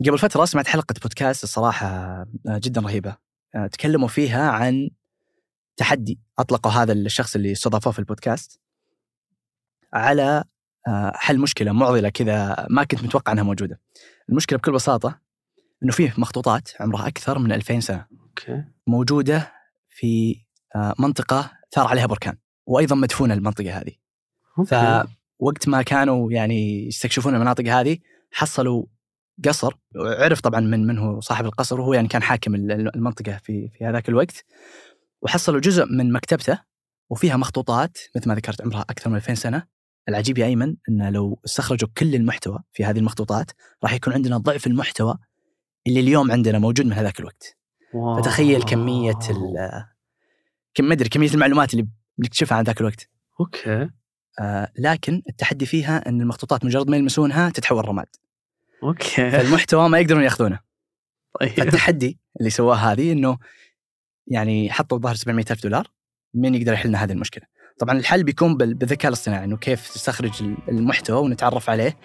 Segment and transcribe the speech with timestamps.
[0.00, 3.16] قبل فترة سمعت حلقة بودكاست الصراحة آه، جدا رهيبة
[3.54, 4.90] آه، تكلموا فيها عن
[5.76, 8.60] تحدي اطلقوا هذا الشخص اللي استضافوه في البودكاست
[9.92, 10.44] على
[10.88, 13.80] آه، حل مشكلة معضلة كذا ما كنت متوقع إنها موجودة.
[14.28, 15.20] المشكلة بكل بساطة
[15.82, 18.06] إنه فيه مخطوطات عمرها أكثر من 2000 سنة.
[18.20, 19.52] أوكي موجودة
[19.88, 20.36] في
[20.98, 22.36] منطقة ثار عليها بركان
[22.66, 23.92] وأيضا مدفونة المنطقة هذه.
[24.66, 27.98] فوقت ما كانوا يعني يستكشفون المناطق هذه
[28.32, 28.86] حصلوا
[29.44, 29.74] قصر.
[29.96, 34.08] عرف طبعا من من هو صاحب القصر وهو يعني كان حاكم المنطقة في في هذاك
[34.08, 34.44] الوقت.
[35.22, 36.58] وحصلوا جزء من مكتبته
[37.10, 39.62] وفيها مخطوطات مثل ما ذكرت عمرها أكثر من 2000 سنة.
[40.08, 43.50] العجيب يا أيمن إن لو استخرجوا كل المحتوى في هذه المخطوطات
[43.82, 45.18] راح يكون عندنا ضعف المحتوى
[45.86, 47.56] اللي اليوم عندنا موجود من هذاك الوقت.
[47.94, 48.22] واو.
[48.22, 49.18] فتخيل كمية
[50.74, 53.08] كم ما أدري كمية المعلومات اللي بنكتشفها عن ذاك الوقت.
[53.40, 53.90] Okay.
[54.40, 58.06] آه لكن التحدي فيها إن المخطوطات مجرد ما يلمسونها تتحول رماد.
[58.82, 59.30] Okay.
[59.30, 60.60] فالمحتوى ما يقدرون ياخذونه.
[61.40, 61.60] طيب.
[61.60, 63.38] التحدي اللي سواه هذه إنه
[64.26, 65.86] يعني حطوا الظاهر 700 ألف دولار
[66.34, 67.44] مين يقدر يحل لنا هذه المشكلة؟
[67.78, 71.96] طبعا الحل بيكون بالذكاء الاصطناعي إنه كيف تستخرج المحتوى ونتعرف عليه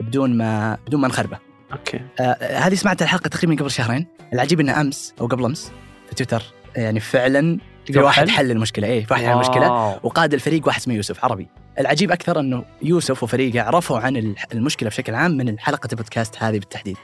[0.00, 1.38] بدون ما بدون ما نخربه.
[1.72, 2.00] Okay.
[2.20, 4.06] آه هذه سمعت الحلقة تقريبا قبل شهرين.
[4.32, 5.72] العجيب إنه أمس أو قبل أمس
[6.08, 6.42] في تويتر
[6.76, 7.58] يعني فعلا
[7.92, 8.88] في واحد حل المشكلة.
[8.88, 9.98] إيه في واحد حل المشكلة.
[10.02, 11.48] وقاد الفريق واحد اسمه يوسف عربي.
[11.78, 16.96] العجيب أكثر إنه يوسف وفريقه عرفوا عن المشكلة بشكل عام من حلقه البودكاست هذه بالتحديد.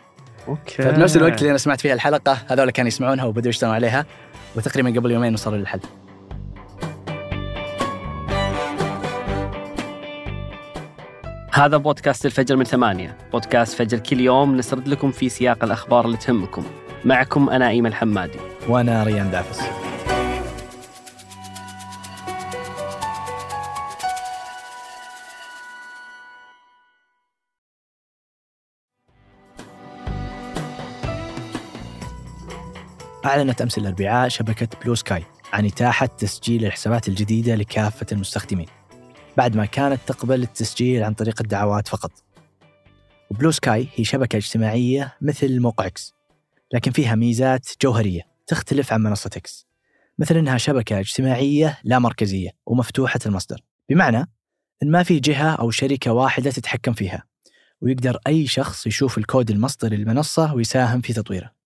[0.49, 0.83] أوكي.
[0.83, 4.07] فبنفس الوقت اللي أنا سمعت فيها الحلقة هذول كانوا يسمعونها وبدأوا يشتغلون عليها
[4.57, 5.81] وتقريبا قبل يومين وصلوا للحل.
[11.55, 13.17] هذا بودكاست الفجر من ثمانية.
[13.33, 16.65] بودكاست فجر كل يوم نسرد لكم في سياق الأخبار اللي تهمكم.
[17.05, 18.39] معكم أنا أيمن الحمادي
[18.69, 19.82] وأنا ريان دافس.
[33.25, 38.67] أعلنت أمس الأربعاء شبكة بلو سكاي عن إتاحة تسجيل الحسابات الجديدة لكافة المستخدمين
[39.37, 42.13] بعد ما كانت تقبل التسجيل عن طريق الدعوات فقط.
[43.31, 46.15] بلو سكاي هي شبكة اجتماعية مثل موقع إكس
[46.73, 49.67] لكن فيها ميزات جوهرية تختلف عن منصة إكس
[50.19, 53.61] مثل أنها شبكة اجتماعية لا مركزية ومفتوحة المصدر.
[53.89, 54.29] بمعنى
[54.83, 57.25] أن ما في جهة أو شركة واحدة تتحكم فيها
[57.81, 61.62] ويقدر أي شخص يشوف الكود المصدري للمنصة ويساهم في تطويره.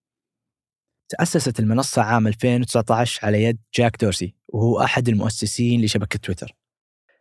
[1.08, 6.56] تأسست المنصة عام 2019 على يد جاك دورسي وهو أحد المؤسسين لشبكة تويتر.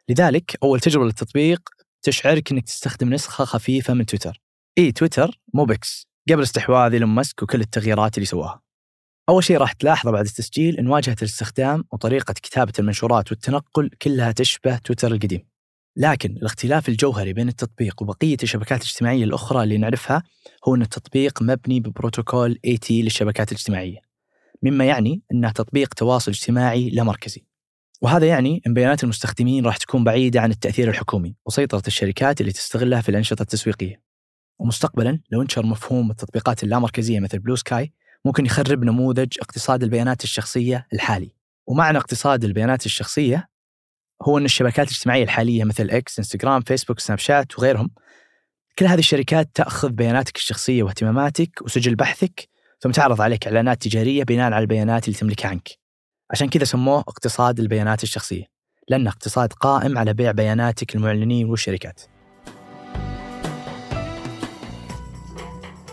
[0.10, 1.70] لذلك أول تجربة للتطبيق
[2.02, 4.42] تشعرك أنك تستخدم نسخة خفيفة من تويتر.
[4.78, 8.62] أي تويتر مو ب إكس قبل استحواذ إيلون ماسك وكل التغييرات اللي سواها.
[9.30, 14.78] أول شيء راح تلاحظه بعد التسجيل أن واجهة الاستخدام وطريقة كتابة المنشورات والتنقل كلها تشبه
[14.78, 15.55] تويتر القديم.
[15.98, 20.24] لكن الاختلاف الجوهري بين التطبيق وبقية الشبكات الاجتماعية الأخرى اللي نعرفها
[20.68, 24.06] هو أن التطبيق مبني ببروتوكول AT للشبكات الاجتماعية
[24.64, 27.46] مما يعني أنه تطبيق تواصل اجتماعي لا مركزي.
[28.02, 33.02] وهذا يعني أن بيانات المستخدمين راح تكون بعيدة عن التأثير الحكومي وسيطرة الشركات اللي تستغلها
[33.02, 34.02] في الأنشطة التسويقية.
[34.60, 37.94] ومستقبلا لو انتشر مفهوم التطبيقات اللامركزية مثل بلو سكاي
[38.26, 41.32] ممكن يخرب نموذج اقتصاد البيانات الشخصية الحالي.
[41.68, 43.50] ومعنى اقتصاد البيانات الشخصية
[44.22, 47.90] هو أن الشبكات الاجتماعية الحالية مثل إكس، إنستغرام، فيسبوك، سناب شات وغيرهم
[48.80, 52.50] كل هذه الشركات تأخذ بياناتك الشخصية واهتماماتك وسجل بحثك
[52.80, 55.70] ثم تعرض عليك إعلانات تجارية بناء على البيانات اللي تملكها عنك.
[56.32, 58.44] عشان كذا سموه اقتصاد البيانات الشخصية
[58.88, 62.02] لأنه اقتصاد قائم على بيع بياناتك المعلنين والشركات.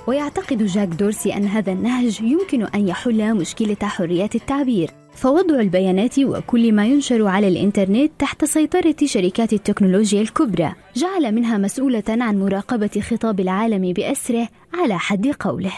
[0.06, 5.01] ويعتقد جاك دورسي أن هذا النهج يمكن أن يحل مشكلة حرية التعبير.
[5.22, 10.74] فوضع البيانات وكل ما ينشر على الإنترنت تحت سيطرة شركات التكنولوجيا الكبرى.
[10.96, 15.72] جعل منها مسؤولة عن مراقبة خطاب العالم بأسره على حد قوله.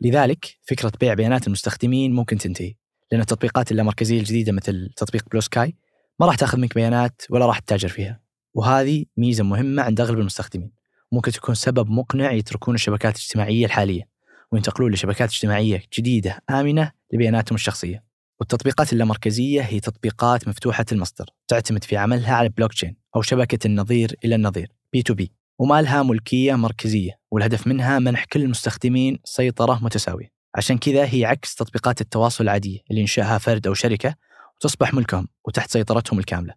[0.00, 2.74] لذلك فكرة بيع بيانات المستخدمين ممكن تنتهي
[3.12, 5.76] لأن التطبيقات اللامركزية الجديدة مثل تطبيق بلو سكاي
[6.20, 8.20] ما راح تأخذ منك بيانات ولا راح تتاجر فيها.
[8.54, 10.72] وهذه ميزة مهمة عند أغلب المستخدمين.
[11.12, 14.08] ممكن تكون سبب مقنع يتركون الشبكات الاجتماعية الحالية
[14.52, 18.13] وينتقلون لشبكات اجتماعية جديدة آمنة لبياناتهم الشخصية.
[18.40, 24.16] والتطبيقات اللامركزية هي تطبيقات مفتوحة المصدر تعتمد في عملها على البلوك تشين أو شبكة النظير
[24.24, 30.34] إلى النظير P2P وما لها ملكية مركزية والهدف منها منح كل المستخدمين سيطرة متساوية.
[30.54, 34.14] عشان كذا هي عكس تطبيقات التواصل العادية اللي إنشاها فرد أو شركة
[34.56, 36.54] وتصبح ملكهم وتحت سيطرتهم الكاملة.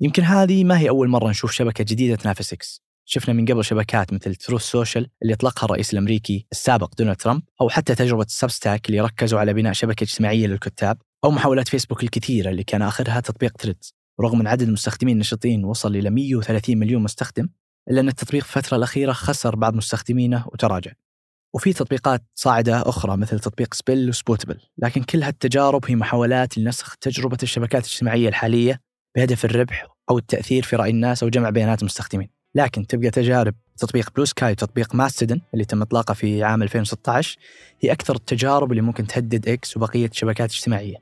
[0.00, 4.12] يمكن هذه ما هي أول مرة نشوف شبكة جديدة تنافس إكس شفنا من قبل شبكات
[4.12, 9.00] مثل تروث سوشيال اللي اطلقها الرئيس الأمريكي السابق دونالد ترامب أو حتى تجربة سبستاك اللي
[9.00, 10.98] ركزوا على بناء شبكة اجتماعية للكتاب.
[11.24, 15.96] أو محاولات فيسبوك الكثيرة اللي كان اخرها تطبيق ثريدز رغم إن عدد المستخدمين النشطين وصل
[15.96, 17.48] إلى 130 مليون مستخدم
[17.90, 20.92] إلا أن التطبيق في الفترة الأخيرة خسر بعض مستخدمينه وتراجع.
[21.54, 27.38] وفي تطبيقات صاعدة أخرى مثل تطبيق سبيل وسبوتيبل لكن كل هالتجارب هي محاولات لنسخ تجربة
[27.42, 28.80] الشبكات الاجتماعية الحالية
[29.16, 32.39] بهدف الربح أو التأثير في رأي الناس أو جمع بيانات المستخدمين.
[32.54, 37.38] لكن تبقى تجارب تطبيق بلو سكاي وتطبيق ماستدون اللي تم إطلاقه في عام 2016
[37.80, 40.96] هي أكثر التجارب اللي ممكن تهدد إكس وبقية الشبكات الاجتماعية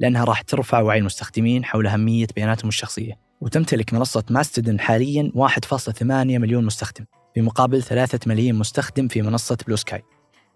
[0.00, 3.28] لأنها راح ترفع وعي المستخدمين حول أهمية بياناتهم الشخصية.
[3.40, 7.04] وتمتلك منصة ماستدن حاليا 1.8 مليون مستخدم
[7.34, 10.02] في مقابل 3 ملايين مستخدم في منصة بلو سكاي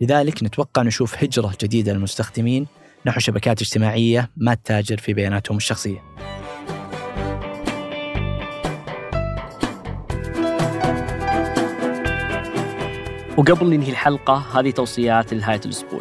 [0.00, 2.66] لذلك نتوقع نشوف هجرة جديدة للمستخدمين
[3.06, 6.11] نحو شبكات اجتماعية ما تتاجر في بياناتهم الشخصية.
[13.38, 16.00] وقبل ننهي الحلقة هذه توصيات لنهاية الأسبوع.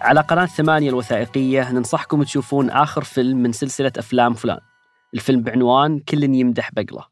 [0.00, 4.58] على قناة ثمانية الوثائقية ننصحكم تشوفون آخر فيلم من سلسلة أفلام فلان.
[5.14, 7.04] الفيلم بعنوان كل يمدح بقلة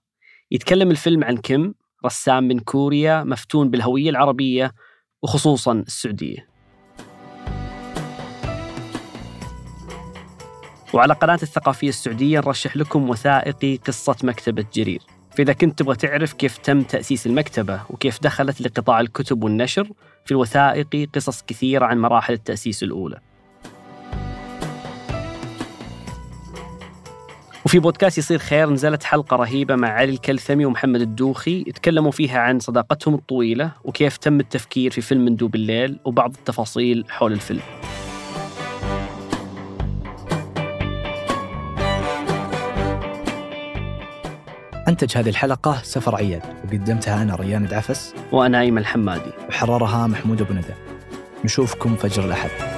[0.50, 1.74] يتكلم الفيلم عن كيم
[2.06, 4.72] رسام من كوريا مفتون بالهوية العربية
[5.22, 6.48] وخصوصا السعودية.
[10.92, 15.02] وعلى قناة الثقافية السعودية نرشح لكم وثائقي قصة مكتبة جرير.
[15.36, 19.88] فإذا كنت تبغى تعرف كيف تم تأسيس المكتبة وكيف دخلت لقطاع الكتب والنشر
[20.24, 23.18] في الوثائقي قصص كثيرة عن مراحل التأسيس الأولى.
[27.64, 32.58] وفي بودكاست يصير خير نزلت حلقة رهيبة مع علي الكلثمي ومحمد الدوخي يتكلموا فيها عن
[32.58, 37.62] صداقتهم الطويلة وكيف تم التفكير في فيلم مندوب الليل وبعض التفاصيل حول الفيلم.
[44.92, 49.30] أنتج هذه الحلقة سفر عياد وقدمتها أنا ريان دعفس وأنا أيمن الحمادي.
[49.48, 50.74] وحررها محمود أبو ندى.
[51.44, 52.71] نشوفكم فجر الأحد.